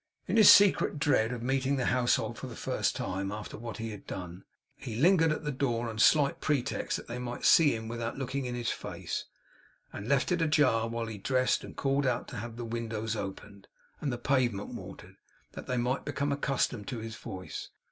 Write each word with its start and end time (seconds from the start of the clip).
In 0.27 0.35
his 0.35 0.49
secret 0.49 0.97
dread 0.97 1.31
of 1.31 1.43
meeting 1.43 1.75
the 1.75 1.85
household 1.85 2.35
for 2.39 2.47
the 2.47 2.55
first 2.55 2.95
time, 2.95 3.31
after 3.31 3.55
what 3.55 3.77
he 3.77 3.91
had 3.91 4.07
done, 4.07 4.45
he 4.75 4.95
lingered 4.95 5.31
at 5.31 5.43
the 5.43 5.51
door 5.51 5.87
on 5.87 5.99
slight 5.99 6.41
pretexts 6.41 6.97
that 6.97 7.05
they 7.07 7.19
might 7.19 7.45
see 7.45 7.75
him 7.75 7.87
without 7.87 8.17
looking 8.17 8.45
in 8.45 8.55
his 8.55 8.71
face; 8.71 9.25
and 9.93 10.07
left 10.09 10.31
it 10.31 10.41
ajar 10.41 10.87
while 10.87 11.05
he 11.05 11.19
dressed; 11.19 11.63
and 11.63 11.77
called 11.77 12.07
out 12.07 12.27
to 12.29 12.37
have 12.37 12.55
the 12.55 12.65
windows 12.65 13.15
opened, 13.15 13.67
and 13.99 14.11
the 14.11 14.17
pavement 14.17 14.69
watered, 14.69 15.17
that 15.51 15.67
they 15.67 15.77
might 15.77 16.03
become 16.03 16.31
accustomed 16.31 16.87
to 16.87 16.97
his 16.97 17.15
voice. 17.17 17.69